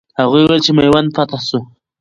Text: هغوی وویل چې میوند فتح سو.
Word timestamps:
هغوی 0.19 0.41
وویل 0.43 0.61
چې 0.65 0.71
میوند 0.77 1.13
فتح 1.15 1.39
سو. 1.49 1.59